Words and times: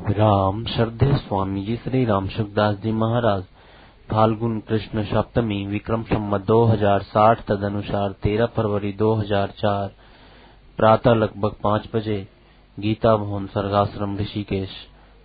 राम 0.00 0.64
श्रद्धे 0.64 1.16
स्वामी 1.16 1.62
जी, 1.62 1.76
श्री 1.76 2.04
राम 2.04 2.28
सुखदास 2.28 2.76
जी 2.76 2.92
महाराज। 2.92 3.42
फाल्गुन 4.10 4.58
कृष्ण 4.60 5.02
सप्तमी, 5.04 5.66
विक्रम 5.66 6.02
संवत 6.02 6.40
दो 6.40 6.64
हज़ार 6.64 7.02
साठ, 7.02 7.40
तदनुसार 7.40 8.12
तेरह 8.12 8.46
फरवरी 8.46 8.92
दो 8.92 9.14
हज़ार 9.14 9.48
चार, 9.48 9.90
प्रातः 10.76 11.14
लगभग 11.14 11.54
पाँच 11.64 11.88
बजे, 11.94 12.26
गीता 12.80 13.16
भवन 13.16 13.46
सर्गाश्रम 13.46 14.16
ऋषिकेश। 14.18 14.70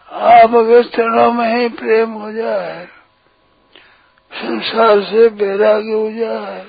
आप 0.09 0.55
अगर 0.55 0.83
चरणों 0.83 1.31
में 1.33 1.57
ही 1.57 1.69
प्रेम 1.69 2.11
हो 2.11 2.31
जाए, 2.31 2.87
संसार 4.33 5.01
से 5.01 5.29
बैराग्य 5.29 5.91
हो 5.91 6.11
जाए, 6.11 6.65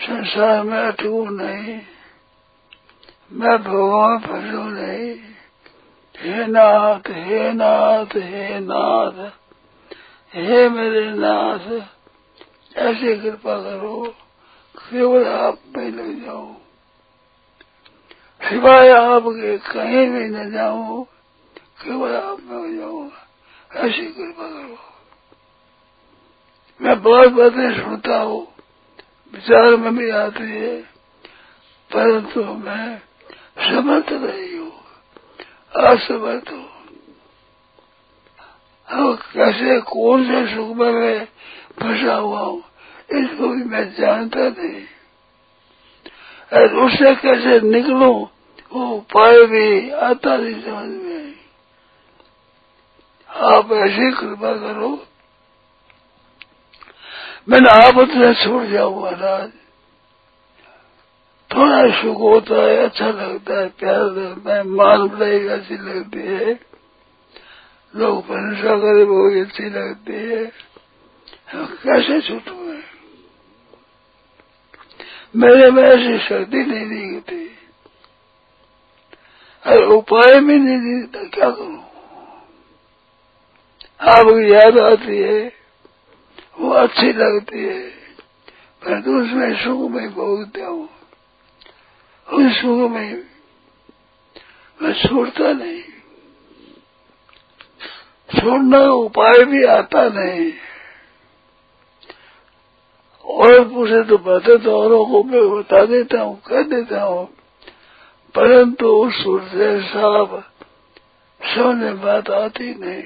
संसार 0.00 0.62
में 0.62 0.78
अटकू 0.78 1.24
नहीं, 1.30 1.80
मैं 3.32 3.62
भगवान 3.62 4.18
फंसू 4.18 4.62
नहीं। 4.64 5.29
हे 6.20 6.46
नाथ 6.46 7.10
हे 7.10 7.52
नाथ 7.52 8.16
हे 8.16 8.58
नाथ, 8.60 9.20
हे 10.32 10.68
मेरे 10.68 11.04
नाथ, 11.10 11.64
ऐसी 12.76 13.14
कृपा 13.20 13.54
करो, 13.60 13.94
केवल 14.74 15.26
आप 15.26 15.58
में 15.76 15.90
लग 15.90 16.24
जाऊँ 16.24 16.56
सिवाय 18.40 18.90
आपके 18.90 19.56
कहीं 19.64 20.06
भी 20.10 20.24
न 20.26 20.50
जाऊँ 20.52 21.04
केवल 21.82 22.14
आप 22.16 22.38
में 22.40 22.56
हो 22.56 22.68
जाऊँगा 22.76 23.86
ऐसी 23.86 24.06
कृपा 24.06 24.46
करो। 24.46 24.78
मैं 26.80 27.00
बहुत 27.02 27.32
बातें 27.32 27.70
सुनता 27.74 28.16
हूँ, 28.18 28.46
विचार 29.34 29.76
में 29.76 29.96
भी 29.96 30.10
आती 30.20 30.50
है, 30.50 30.76
परंतु 31.90 32.44
मैं 32.64 32.86
समर्थ 33.68 34.12
नहीं 34.12 34.58
हूँ। 34.58 34.59
असमर्थ 35.72 36.50
हूँ। 36.50 36.68
अब 38.88 39.18
कैसे 39.34 39.80
कौन 39.80 40.24
से 40.24 40.46
सुख 40.54 40.76
में 40.76 40.90
मैं 40.92 41.24
फंसा 41.80 42.14
हुआ 42.14 42.40
हूँ, 42.40 42.62
इसको 43.10 43.48
भी 43.48 43.64
मैं 43.64 43.84
जानता 43.94 44.48
नहीं। 44.48 44.82
और 46.52 46.74
उससे 46.76 47.14
कैसे 47.14 47.60
निकलू, 47.60 48.12
वो 48.72 48.86
उपाय 48.88 49.44
भी 49.46 49.90
आता 49.90 50.36
नहीं 50.36 50.62
समझ 50.62 50.88
में 50.88 51.34
आप 53.28 53.72
ऐसी 53.72 54.10
कृपा 54.12 54.52
करो 54.56 54.90
मैंने 57.48 57.70
आप 57.84 57.96
उतने 57.98 58.34
छूट 58.34 58.66
जाऊँ 58.66 59.02
महाराज। 59.02 59.50
थोड़ा 61.54 62.02
सुख 62.02 62.16
होता 62.16 62.54
है 62.54 62.76
अच्छा 62.76 63.06
लगता 63.06 63.60
है, 63.60 63.68
प्यार 63.68 64.00
लगता 64.00 64.54
है 64.54 64.62
मान 64.62 65.08
बढ़ाई 65.08 65.48
अच्छी 65.48 65.74
लगती 65.74 66.18
है। 66.18 66.60
लोग 67.94 68.26
प्रशंसा 68.26 68.76
करे 68.78 69.04
वो 69.04 69.44
अच्छी 69.44 69.64
लगती 69.64 70.12
है। 70.12 70.44
कैसे 71.54 72.20
छूटू 72.20 72.54
मैं 72.54 72.82
मेरे 75.36 75.70
में 75.70 75.82
ऐसी 75.82 76.18
शक्ति 76.18 76.56
नहीं 76.56 76.86
दिखती। 76.86 77.56
और 79.66 79.84
उपाय 79.84 80.40
भी 80.40 80.58
नहीं 80.58 80.78
दिखता, 80.78 81.24
क्या 81.24 81.50
करूँ? 81.50 81.82
आपकी 84.00 84.52
याद 84.52 84.78
आती 84.78 85.18
है, 85.18 85.52
वो 86.60 86.70
अच्छी 86.70 87.12
लगती 87.12 87.64
है, 87.64 87.80
परंतु 88.82 89.10
उसमें 89.10 89.64
सुख 89.64 89.90
में 89.90 90.14
भोगता 90.14 90.66
हूँ। 90.66 90.88
उस 92.32 92.52
सुख 92.52 92.90
में 92.90 93.24
मैं 94.82 94.92
छोड़ता 94.92 95.52
नहीं। 95.52 95.82
छोड़ना 98.40 98.80
उपाय 98.92 99.44
भी 99.44 99.64
आता 99.64 100.08
नहीं। 100.08 100.52
और 103.24 103.64
पूछे 103.64 104.04
तो 104.04 104.18
बातें 104.18 104.58
तो 104.58 104.80
औरों 104.80 105.06
को 105.06 105.24
मैं 105.24 105.58
बता 105.58 105.84
देता 105.84 106.20
हूँ, 106.20 106.40
कह 106.40 106.62
देता 106.62 107.02
हूँ। 107.02 107.26
परंतु 108.34 108.86
उस 108.86 109.14
से 109.52 109.80
साहब, 109.80 110.44
सामने 111.42 111.92
बात 111.92 112.30
आती 112.30 112.74
नहीं। 112.74 113.02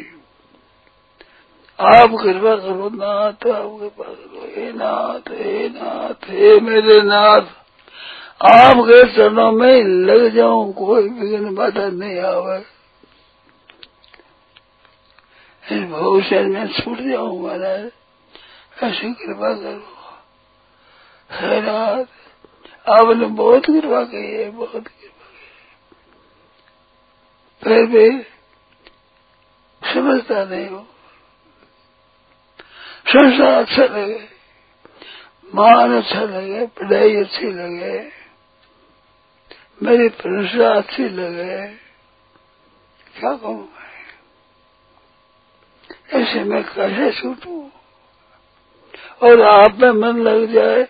आप 1.80 2.10
कृपा 2.10 2.56
करो, 2.56 2.91
नाथ 2.91 3.52
आप 3.52 3.78
कृपा 3.80 4.04
करो 4.04 4.52
हे 4.56 4.72
नाथ 4.72 5.30
हे 5.30 5.68
नाथ, 5.68 6.30
हे 6.30 6.60
मेरे 6.60 7.02
नाथ। 7.02 7.63
आपके 8.41 9.03
चरणों 9.15 9.50
में 9.53 9.84
लग 10.06 10.34
जाऊँ, 10.34 10.72
कोई 10.72 11.09
विघ्न 11.09 11.55
बाधा 11.55 11.87
नहीं 11.89 12.19
आवे। 12.21 12.59
इस 15.65 15.83
भविष्य 15.91 16.41
में 16.45 16.67
छूट 16.72 16.99
जाऊँ 17.00 17.41
महाराज। 17.43 17.91
ऐसी 18.83 19.12
कृपा 19.15 19.53
करो 19.55 19.93
है 21.31 21.61
नाथ 21.62 22.05
आपने 22.91 23.27
बहुत 23.37 23.67
कृपा 23.67 24.03
की 24.05 24.25
है, 24.27 24.51
बहुत 24.51 24.72
कृपा 24.72 24.89
की 24.89 25.12
फिर 27.62 27.87
भी 27.87 28.09
समझता 29.83 30.45
नहीं 30.45 30.69
हो। 30.69 30.87
संसार 33.06 33.62
अच्छा 33.62 33.84
लगे, 33.84 34.21
मान 35.55 35.97
अच्छा 35.97 36.21
लगे 36.21 36.66
पढ़ाई 36.78 37.16
अच्छी 37.16 37.53
लगे। 37.53 38.23
मेरी 39.80 40.08
प्रशंसा 40.08 40.68
अच्छी 40.74 41.08
लगे। 41.08 41.66
क्या 43.14 43.32
कहूँ 43.32 43.56
मैं? 43.58 43.92
ऐसे 46.12 46.42
मैं 46.44 46.62
कैसे 46.64 47.10
छूटू? 47.12 47.62
और 49.22 49.42
आप 49.42 49.78
में 49.80 49.90
मन 49.92 50.20
लग 50.22 50.52
जाए 50.52 50.82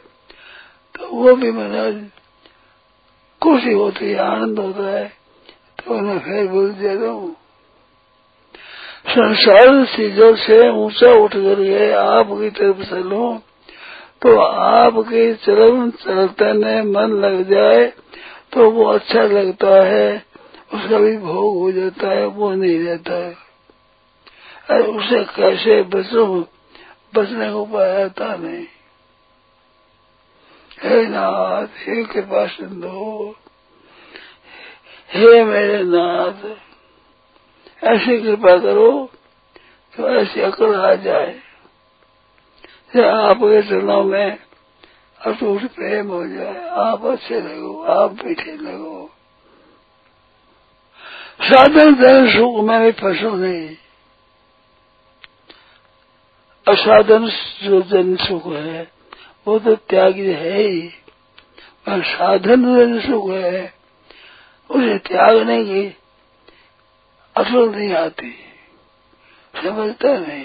तो 0.94 1.08
वो 1.14 1.34
भी 1.36 1.50
मेरा 1.52 1.84
खुशी 3.42 3.72
होती 3.72 4.10
है 4.10 4.18
आनंद 4.20 4.58
होता 4.58 4.88
है 4.90 5.06
तो 5.78 5.98
मैं 6.00 6.18
फिर 6.18 6.46
बोल 6.48 6.70
देता 6.72 7.08
हूँ। 7.08 7.34
संसार 9.08 9.84
चीज़ों 9.86 10.34
से 10.36 10.58
ऊँचा 10.76 11.12
उठ 11.14 11.32
कर 11.32 11.60
गए 11.60 11.90
आपकी 11.94 12.50
तरफ़ 12.50 12.82
चलो 12.90 13.26
तो 14.22 14.36
आपके 14.40 15.34
चरण 15.34 15.90
चलते 16.00 16.80
मन 16.84 17.20
लग 17.20 17.42
जाए 17.50 17.92
तो 18.54 18.70
वो 18.70 18.84
अच्छा 18.87 19.22
लगता 19.22 19.75
है, 19.84 20.10
उसका 20.75 20.98
भी 20.98 21.16
भोग 21.19 21.56
हो 21.59 21.70
जाता 21.72 22.10
है, 22.10 22.26
वो 22.26 22.50
नहीं 22.53 22.78
रहता 22.78 23.15
है। 23.15 23.32
अरे 24.70 24.87
उसे 24.90 25.23
कैसे 25.31 25.82
बचो 25.90 26.26
बचने 27.14 27.50
को 27.52 27.64
आता 27.78 28.34
नहीं 28.37 28.67
हे 30.82 31.06
नाथ, 31.06 31.67
हे 31.78 32.02
कृपा 32.05 32.46
सिंधु, 32.46 33.34
हे 35.11 35.44
मेरे 35.44 35.82
नाथ, 35.84 36.46
ऐसी 37.82 38.19
कृपा 38.23 38.56
करो 38.58 38.90
तो 39.94 40.08
ऐसी 40.11 40.40
अकल 40.40 40.75
आ 40.76 40.94
जाए। 40.94 41.34
आपके 42.94 43.62
चरणों 43.62 44.02
में 44.05 44.44
अटूट 45.26 45.62
प्रेम 45.62 46.09
हो 46.09 46.26
जाए, 46.26 46.69
आप 46.69 47.05
अच्छे 47.05 47.41
लगो, 47.41 47.82
आप 47.82 48.25
मीठे 48.25 48.56
लगो। 48.56 49.11
साधन 51.43 51.94
धन 51.94 52.31
सुख 52.31 52.65
में 52.65 52.81
भी 52.81 52.93
फंसो 52.93 53.31
नहीं। 53.31 53.76
असाधन 56.69 57.29
जो 57.62 57.82
जन 57.82 58.17
सुख 58.17 58.47
है 58.47 58.93
वो 59.47 59.59
तो 59.59 59.75
त्यागी 59.75 60.26
है 60.26 60.62
ही। 60.62 60.88
और 61.88 62.03
साधन 62.03 62.76
जन 62.76 63.00
सुख 63.00 63.31
है 63.31 63.75
उसे 64.71 64.99
त्यागने 64.99 65.65
की 65.65 65.97
असल 67.37 67.69
नहीं 67.69 67.94
आती। 67.94 68.35
समझता 69.56 70.19
नहीं। 70.19 70.44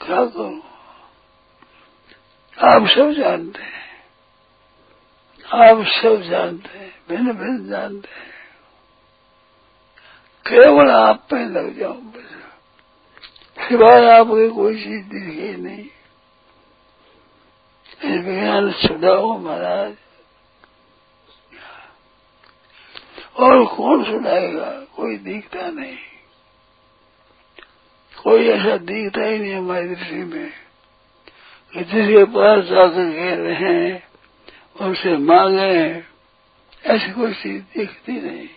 क्या 0.00 0.24
करूँ? 0.24 0.75
आप 2.64 2.86
सब 2.86 3.10
जानते 3.10 3.62
हैं। 3.62 4.04
आप 5.52 5.86
सब 5.86 6.22
जानते 6.22 6.78
हैं 6.78 7.02
भिन्न 7.08 7.32
भिन्न 7.32 7.68
जानते 7.68 8.08
हैं। 8.08 8.30
केवल 10.46 10.90
आप 10.90 11.26
पे 11.30 11.36
लग 11.36 11.78
जाऊँ 11.78 12.12
बस। 12.12 12.32
सिवाय 13.68 14.18
आपकी 14.18 14.50
कोई 14.50 14.84
चीज़ 14.84 15.04
दिखी 15.04 15.56
नहीं। 15.56 15.84
इस 18.04 18.24
विज्ञान 18.24 18.72
छुड़ाओ 18.72 19.38
महाराज। 19.38 19.96
और 23.36 23.76
कौन 23.76 24.04
सुनाएगा 24.04 24.70
कोई 24.70 25.16
दिखता 25.16 25.70
नहीं। 25.70 25.96
कोई 28.22 28.48
ऐसा 28.48 28.76
दिखता 28.76 29.22
ही 29.22 29.38
नहीं 29.38 29.54
हमारी 29.54 29.88
दृष्टि 29.88 30.14
में। 30.14 30.65
कि 31.76 31.84
जिसके 31.84 32.24
पास 32.24 32.64
जाकर 32.64 33.10
कह 33.12 33.34
रहे 33.34 33.54
हैं 33.54 34.08
उनसे 34.80 35.16
मांगे, 35.16 36.04
ऐसी 36.84 37.12
कोई 37.12 37.32
चीज़ 37.32 37.62
दिखती 37.62 38.12
नहीं। 38.12 38.48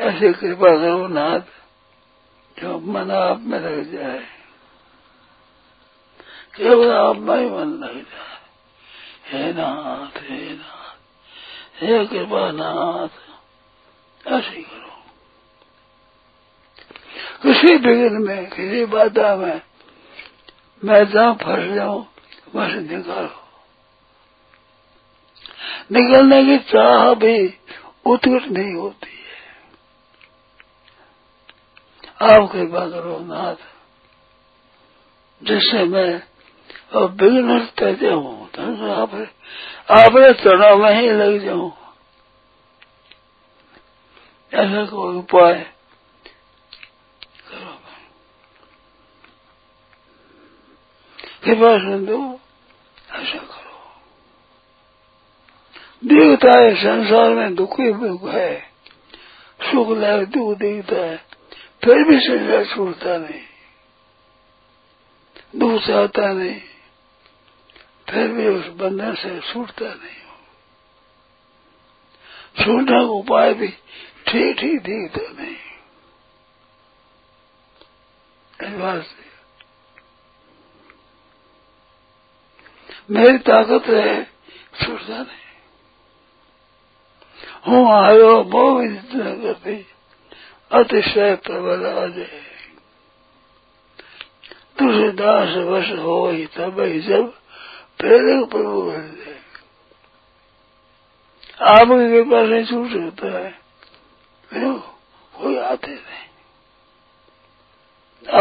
ऐसे 0.00 0.32
कृपा 0.32 0.70
करो 0.78 1.06
नाथ 1.08 1.40
जो 2.56 2.78
मन 2.78 3.10
आप 3.10 3.40
में 3.40 3.58
लग 3.60 3.92
जाए, 3.92 4.26
केवल 6.56 6.92
आप 6.92 7.16
में 7.16 7.36
ही 7.36 7.50
मन 7.50 7.72
लग 7.84 7.94
जाए। 7.94 8.38
हे 9.26 9.52
नाथ 9.52 10.20
हे 10.22 10.40
नाथ, 10.54 10.96
हे 11.82 12.06
कृपा 12.06 12.50
नाथ 12.50 14.28
ऐसे 14.28 14.62
करो। 14.62 15.02
किसी 17.42 17.76
विघ्न 17.76 18.22
में, 18.22 18.46
किसी 18.50 18.84
बाधा 18.84 19.36
में 19.36 19.60
मैं 20.84 21.04
जहाँ 21.04 21.34
फंस 21.34 21.74
जाऊँ 21.74 22.06
वहाँ 22.54 22.68
से 22.70 22.80
निकालो। 22.80 23.40
निकलने 25.92 26.44
की 26.44 26.58
चाह 26.58 27.14
भी 27.14 27.46
उत्कट 28.06 28.48
नहीं 28.48 28.74
होती 28.74 29.10
है। 29.10 29.22
आप 32.22 32.50
कृपा 32.52 32.86
करो 32.88 33.18
नाथ 33.18 33.56
जिससे 35.42 35.84
मैं 35.84 36.22
और 36.92 37.10
विघ्न 37.10 37.58
तय 37.78 38.10
हूँ 38.10 38.48
आप, 38.90 39.14
आपने 39.90 40.32
चरणों 40.32 40.76
में 40.76 41.00
ही 41.00 41.10
लग 41.10 41.44
जाऊँ। 41.44 41.72
ऐसा 44.52 44.84
कोई 44.86 45.16
उपाय 45.16 45.54
करो 47.50 47.78
कृपा 51.42 51.70
दो 51.98 52.18
ऐसा 53.10 53.38
करो 53.38 53.78
दिखता 56.02 56.58
है 56.58 56.74
संसार 56.74 57.34
में 57.34 57.54
दुख 57.54 57.78
ही 57.80 57.92
दुख 57.92 58.26
है 58.28 58.52
सुख 59.60 59.88
लाए 59.98 60.24
दुख 60.26 60.50
दिखता 60.58 61.00
है 61.00 61.16
फिर 61.82 62.02
भी 62.08 62.18
संसार 62.20 62.64
छूटता 62.64 63.16
नहीं 63.18 63.40
दुख 65.58 65.80
चाहता 65.82 66.32
नहीं 66.32 66.60
फिर 68.08 68.28
भी 68.28 68.46
उस 68.48 68.66
बंधन 68.76 69.14
से 69.14 69.32
छूटता 69.42 69.86
नहीं 69.86 70.20
हो 70.20 70.36
छूटने 72.58 72.98
का 72.98 73.12
उपाय 73.12 73.54
भी 73.54 73.68
ठीक 74.26 74.56
ठीक 74.58 74.76
दिखता 74.82 75.26
नहीं 75.32 75.56
बात 78.78 79.21
मेरी 83.10 83.38
ताकत 83.38 83.86
है 83.86 84.24
छूटता 84.84 85.22
नहीं 85.22 85.42
हूँ 87.68 87.92
आयो 87.92 88.44
मोह 88.44 88.86
जितना 88.86 89.92
अतिशय 90.78 91.34
प्रबल 91.36 91.86
आ 91.86 92.06
जाए 92.06 92.48
तुझे 94.78 95.12
दास 95.12 95.48
वश 95.48 95.98
हो 95.98 96.30
ही 96.30 96.46
तब 96.46 96.80
ही 96.80 97.00
जब 97.00 97.34
प्रेरक 97.98 98.50
प्रभु 98.50 98.82
बन 98.82 99.16
जाए। 99.16 99.42
आपकी 101.62 102.10
कृपा 102.12 102.46
से 102.46 102.64
छूट 102.64 102.88
सकता 102.88 103.38
है। 103.38 103.58
क्यों? 104.50 104.78
कोई 105.34 105.58
आते 105.58 105.86
नहीं। 105.86 106.22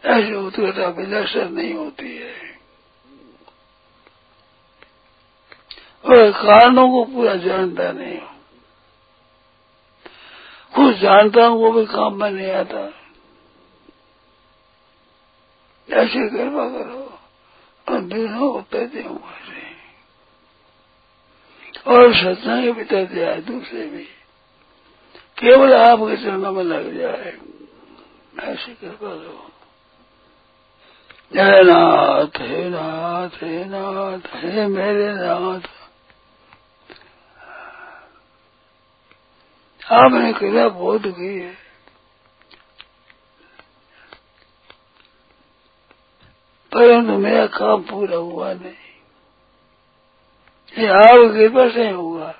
ऐसी 0.05 0.33
उत्कटा 0.33 0.89
विलक्षण 0.89 1.49
नहीं 1.49 1.73
होती 1.73 2.17
है। 2.17 2.48
कारणों 6.13 6.89
को 6.89 7.05
पूरा 7.05 7.35
जानता 7.35 7.91
नहीं। 7.91 8.19
हूँ 8.19 8.29
कुछ 10.75 10.95
जानता 10.95 11.45
हूँ, 11.45 11.59
वो 11.59 11.71
भी 11.71 11.85
काम 11.85 12.21
में 12.21 12.31
नहीं 12.31 12.51
आता। 12.51 12.93
ऐसे 15.91 16.29
कृपा 16.29 16.69
करो। 16.69 17.19
और 17.93 18.01
दिनों 18.01 18.53
उत्तर 18.53 19.07
हूँ 19.07 19.17
ऐसे। 19.17 19.69
और 21.87 22.13
सत्संग 22.13 22.73
भी 22.73 22.83
तर 22.83 23.03
जाए 23.03 23.41
दूसरे 23.41 23.85
भी। 23.85 24.03
केवल 25.39 25.73
आपके 25.73 26.17
चरणों 26.17 26.51
में 26.51 26.63
लग 26.63 26.97
जाए। 26.97 27.37
ऐसी 28.39 28.73
कृपा 28.73 29.07
करो। 29.07 29.51
जय 31.33 31.63
नाथ, 31.63 32.41
हे 32.41 32.69
नाथ 32.69 33.29
हे 33.29 33.65
नाथ, 33.65 34.35
हे 34.35 34.67
मेरे 34.67 35.13
नाथ। 35.13 35.78
आपने 39.91 40.33
कृपा 40.33 40.69
बहुत 40.69 41.01
की 41.05 41.39
है। 41.39 41.53
परंतु 46.73 47.13
मेरा 47.13 47.47
काम 47.47 47.81
पूरा 47.81 48.17
हुआ 48.17 48.53
नहीं। 48.53 48.73
ये 50.77 50.87
आप 50.87 51.33
कृपा 51.33 51.69
से 51.69 51.89
हुआ। 51.89 52.35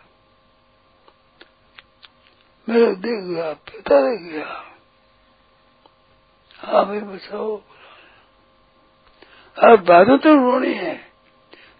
मेरा 2.69 2.91
देख 2.91 3.35
गया, 3.35 3.53
पिता 3.53 4.01
देख 4.01 4.33
गया। 4.33 4.65
आप 6.65 6.91
ही 6.91 6.99
बचाओ। 6.99 7.61
आप 9.69 9.79
बातें 9.79 10.19
तो 10.19 10.51
रोनी 10.51 10.73
है। 10.73 11.09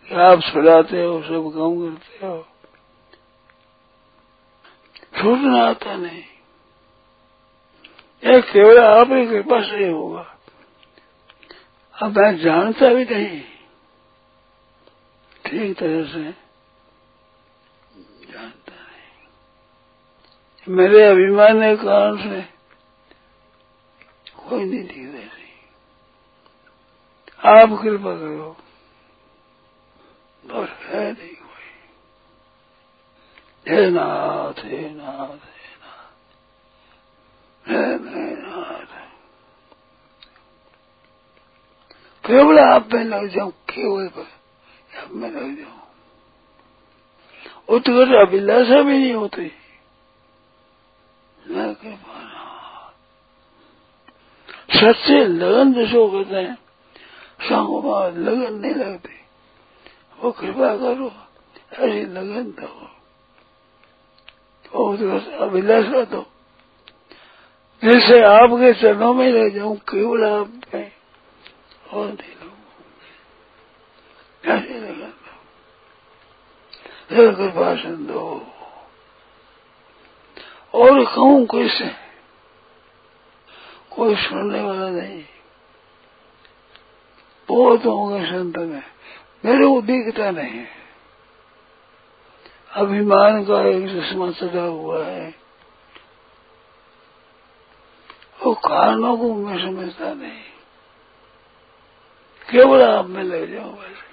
कि 0.08 0.16
आप 0.16 0.40
सुलाते 0.40 1.04
हो, 1.04 1.22
सब 1.22 1.58
काम 1.58 1.96
करते 1.96 2.28
हो। 2.28 2.48
छूटना 5.20 5.64
आता 5.64 5.96
नहीं। 5.96 6.24
यह 8.24 8.42
केवल 8.42 8.78
आप 8.80 9.08
ही 9.12 9.26
कृपा 9.26 9.62
से 9.62 9.78
ही 9.78 9.92
होगा। 9.92 10.38
अब 12.02 12.20
मैं 12.20 12.38
जानता 12.38 12.94
भी 12.94 13.06
नहीं। 13.06 13.42
ठीक 15.46 15.78
तरह 15.78 16.04
से 16.04 16.24
जानता 18.32 18.74
नहीं। 18.74 19.28
मेरे 20.76 21.04
अभिमान 21.04 21.60
के 21.62 21.76
कारण 21.76 22.18
से 22.18 22.42
कोई 24.50 24.64
नहीं 24.64 24.84
दिख 24.84 24.98
रही 24.98 25.30
आप 27.46 27.70
कृपा 27.82 28.14
करो। 28.16 28.58
बस 30.46 30.70
है 30.70 31.12
नहीं। 31.12 31.39
हे 33.70 33.90
नाथ 33.90 34.60
हे 34.66 34.78
नाथ 34.90 35.42
हे 37.66 37.82
नाथ 37.86 38.08
हे 38.08 38.24
नाथ 38.36 38.98
केवल 42.24 42.60
आप 42.60 42.94
में 42.94 43.04
लग 43.04 43.28
जाऊँ 43.28 43.52
केवल 43.70 44.08
पर 44.08 44.28
आप 44.94 45.12
में 45.12 45.30
लग 45.30 45.56
जाऊँ 45.58 45.78
उत्कट 47.70 48.16
अभिलाषा 48.18 48.82
भी 48.82 48.98
नहीं 48.98 49.14
होती 49.14 49.52
सच्चे 54.74 55.24
लगन 55.28 55.74
जिसको 55.74 56.08
कहते 56.10 56.36
हैं 56.38 56.56
संगमा 57.42 58.00
लगन 58.20 58.54
नहीं 58.56 58.76
लगती 58.76 59.20
वो 60.20 60.32
कृपा 60.32 60.76
करो 60.78 61.12
ऐसी 61.74 62.02
लगन 62.14 62.52
दो 64.76 64.98
और 64.98 65.34
अभिलाषा 65.34 66.06
दो। 66.06 66.26
जैसे 67.84 68.22
आपके 68.22 68.74
चरणों 68.74 69.14
में 69.14 69.32
रह 69.32 69.50
जाऊँ, 69.50 69.78
केवल 69.78 70.24
आप 70.24 70.62
में 70.76 70.92
और 71.94 72.18
दो 77.12 77.36
कृपा 77.36 77.76
दो। 77.90 78.48
और 80.74 81.06
कहूँ 81.06 81.46
कैसे? 81.46 82.10
कोई 83.92 84.16
सुनने 84.16 84.62
वाला 84.62 84.90
नहीं। 84.90 85.24
बहुत 87.50 87.86
होंगे 87.86 88.26
संत 88.26 88.58
में। 88.58 88.84
मेरे 89.46 89.68
को 89.68 89.82
दिखता 89.82 90.32
नहीं 90.32 90.66
अभिमान 92.74 93.46
का 93.46 93.70
एक 93.70 93.86
चश्मा 93.86 94.32
चढ़ा 94.32 94.62
हुआ 94.62 95.06
है। 95.06 95.36
वो 98.46 98.54
कारणों 98.54 99.18
को 99.18 99.34
मैं 99.34 99.60
समझता 99.66 100.14
नहीं। 100.14 100.42
केवल 102.52 102.82
आप 102.82 103.06
में 103.06 103.24
लग 103.24 103.60
बस। 103.60 104.04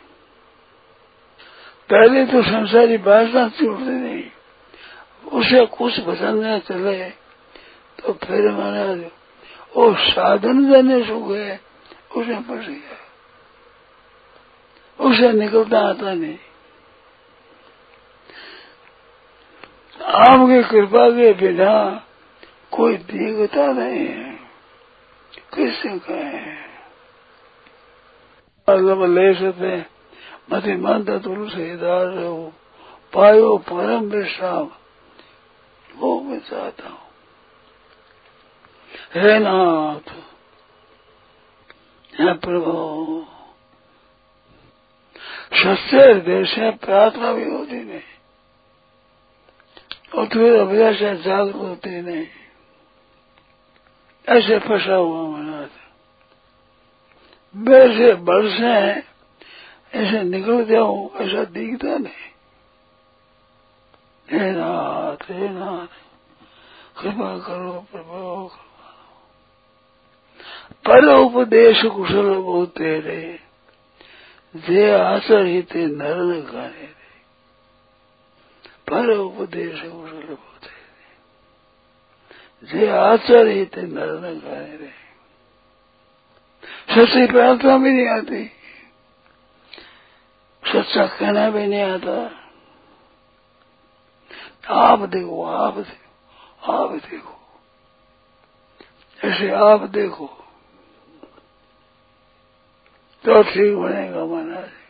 पहले 1.90 2.26
तो 2.26 2.42
संसारी 2.42 2.96
बासना 2.96 3.48
छूटती 3.48 3.84
नहीं। 3.84 4.24
उसे 5.30 5.66
कुछ 5.66 6.00
पसंद 6.00 6.44
न 6.44 6.58
चले। 6.58 7.10
तो 8.02 8.12
फिर 8.12 8.52
मैंने 8.52 9.10
वो 9.76 9.94
साधन 9.94 10.72
देने 10.72 11.06
सुख 11.06 11.36
है, 11.36 11.60
उसे 12.16 12.36
फंस 12.36 12.66
गया। 12.66 12.96
उसे 15.00 15.32
निकलता 15.32 15.78
आता 15.78 16.14
नहीं। 16.14 16.38
आपकी 20.06 20.62
कृपा 20.68 21.10
के 21.10 21.32
बिना 21.32 22.04
कोई 22.72 22.96
दिखता 22.96 23.66
नहीं 23.66 24.06
है। 24.06 24.36
किससे 25.54 25.98
कहे? 25.98 26.66
ले 29.06 29.34
सकते, 29.34 29.84
मति 30.52 30.74
मंद 30.76 31.10
तुलसी 31.24 31.76
दास 31.76 32.52
पायो 33.14 33.56
परम 33.58 34.04
विश्राम, 34.04 34.70
वो 35.96 36.20
मैं 36.20 36.40
चाहता 36.40 36.88
हूँ। 36.88 36.98
हे 39.14 39.38
नाथ, 39.38 40.10
हे 42.20 42.32
प्रभु 42.32 43.26
सच्चे 45.52 46.14
देश 46.14 46.58
है 46.58 46.70
प्रार्थना 46.70 47.32
भी 47.32 47.50
होती 47.50 47.84
नहीं 47.84 48.15
और 50.14 50.26
फिर 50.26 50.56
अभ्यास 50.56 50.96
जागरूक 51.22 51.56
होती 51.56 52.00
नहीं। 52.02 52.26
ऐसे 54.28 54.58
फंसा 54.58 54.94
हुआ 54.94 55.38
मना 55.38 55.68
वैसे 57.56 58.14
बरसे 58.14 59.02
ऐसे 59.98 60.22
निकल 60.22 60.64
जाऊँ, 60.64 61.10
ऐसा 61.14 61.44
दिखता 61.44 61.98
नहीं। 61.98 62.26
हे 64.30 64.50
नाथ 64.50 65.30
हे 65.30 65.48
नाथ, 65.48 65.86
कृपा 67.02 67.38
करो, 67.38 67.86
प्रभु 67.92 68.50
पर 70.86 71.14
उपदेश 71.14 71.82
कुशल 71.84 72.34
बहुत 72.34 72.68
तेरे 72.68 73.40
जे 74.56 74.94
आचरित 74.94 75.76
नर 75.76 76.50
गाने 76.52 76.68
रे 76.68 76.95
पर 78.88 79.08
उपदेश 79.10 79.80
जे 82.62 82.86
आचरित 82.88 83.78
नर 83.78 84.12
गाने 84.16 84.76
रे। 84.76 84.92
सच्ची 86.90 87.26
प्रार्थना 87.26 87.76
भी 87.78 87.90
नहीं 87.92 88.08
आती। 88.08 88.44
सच्चा 90.62 91.06
कहना 91.06 91.48
भी 91.50 91.66
नहीं 91.66 91.82
आता। 91.82 92.16
आप 94.70 94.98
देखो 95.08 95.44
आप 95.44 95.74
देखो 95.74 96.72
आप 96.72 96.90
देखो। 96.90 97.34
ऐसे 99.20 99.50
आप 99.50 99.80
देखो 99.90 100.26
तो 103.24 103.42
ठीक 103.42 103.76
बनेगा 103.76 104.24
महाराज। 104.24 104.85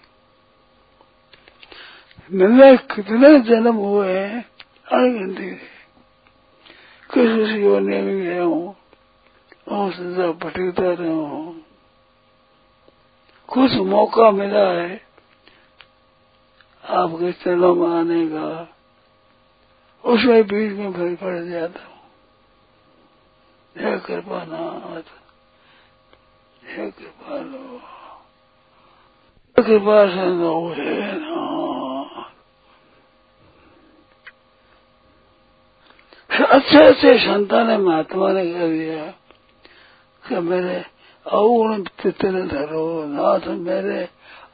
मैंने 2.31 2.77
कितने 2.77 3.39
जन्म 3.41 3.75
हुए 3.75 4.13
हैं 4.13 4.45
अनगिनती 4.93 5.51
किसी 7.11 7.63
योनि 7.63 8.01
में 8.01 8.17
गया 8.23 8.43
हूँ, 8.43 8.77
और 9.69 9.93
सजा 9.93 10.27
भटकता 10.33 10.93
रहा 10.93 11.13
हूँ। 11.13 11.65
कुछ 13.49 13.73
मौका 13.87 14.31
मिला 14.31 14.67
है, 14.73 15.01
आपके 16.85 17.33
चरणों 17.33 17.75
में 17.75 17.89
आने 17.89 18.27
का, 18.27 18.49
उसमें 20.05 20.43
बीच 20.43 20.73
में 20.73 20.93
भर 20.93 21.15
पड़ 21.15 21.39
जाता 21.45 21.85
हूँ। 21.85 21.95
हे 23.77 23.99
कृपा 23.99 24.45
नाथ 24.45 25.15
हे 26.69 26.91
कृपा 26.91 27.39
लो। 27.39 27.81
कृपा 29.57 30.07
से 30.07 30.27
लो 30.31 30.55
हे 30.77 31.36
अच्छे 36.57 36.85
अच्छे, 36.85 37.19
संतान 37.19 37.67
ने 37.67 37.77
महात्मा 37.77 38.33
ने 38.33 38.53
कह 38.53 38.69
दिया 38.69 39.07
कि 40.29 40.35
मेरे 40.35 40.85
अवगुण 41.27 41.83
चित्त 41.83 42.25
न 42.25 42.49
धरो, 42.49 43.05
नाथ 43.07 43.49
मेरे 43.49 44.09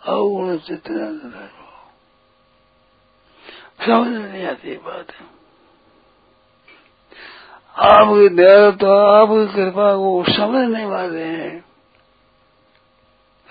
अवगुण 0.07 0.57
चित्त 0.57 0.91
न 0.91 1.19
धरो। 1.19 1.63
समझ 3.87 4.09
नहीं 4.09 4.47
आती 4.47 4.77
बात। 4.77 5.07
है 5.11 5.33
आपकी 7.77 8.29
दया 8.29 8.71
तो 8.71 8.87
आपकी 8.97 9.55
कृपा 9.55 9.97
को 9.97 10.25
समझने 10.37 10.85
वाले 10.85 11.23
हैं। 11.23 11.65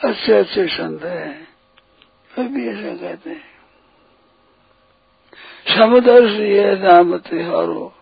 अच्छे 0.03 0.33
अच्छे 0.33 0.67
संत 0.67 1.03
हैं। 1.03 1.47
भी 2.39 2.69
ऐसे 2.69 2.97
कहते 2.97 3.29
हैं। 3.29 3.51
समदर्श 5.77 6.31
ये 6.31 6.75
नाम 6.75 7.17
तिहारो। 7.17 7.93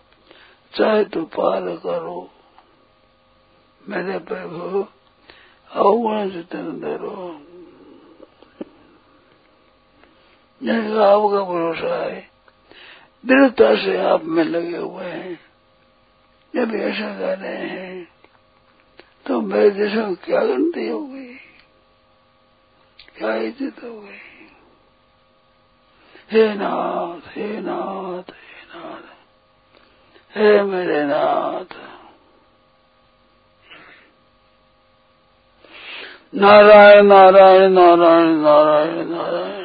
चाहे 0.72 1.04
तो 1.04 1.22
पार 1.26 1.62
करो। 1.76 2.18
मेरे 3.82 4.18
प्रभु 4.18 4.86
अवगुण 5.70 6.30
जितन 6.30 6.80
धरो 6.80 7.28
आपका 11.00 11.42
भरोसा 11.44 11.94
है। 12.04 12.20
दृढ़ता 13.24 13.74
से 13.76 13.96
आप 14.04 14.24
में 14.24 14.42
लगे 14.44 14.76
हुए 14.76 15.04
हैं। 15.04 15.38
जब 16.54 16.74
ऐसा 16.74 17.08
कर 17.18 17.38
रहे 17.38 17.66
हैं 17.66 18.08
तो 19.26 19.40
मेरे 19.40 19.70
जैसे 19.70 20.14
क्या 20.24 20.40
गलती 20.44 20.88
हो 20.88 21.00
गई? 21.06 21.34
क्या 23.18 23.34
इज़्ज़त 23.38 23.82
हो 23.84 24.00
गई? 24.00 24.20
हे 26.30 26.54
नाथ 26.54 27.28
हे 27.36 27.48
नाथ 27.60 28.32
हे 30.36 30.62
मेरे 30.62 31.04
नाथ। 31.04 31.74
नारायण 36.34 37.06
नारायण 37.06 37.72
नारायण 37.72 38.36
नारायण 38.36 39.08
नारायण। 39.08 39.59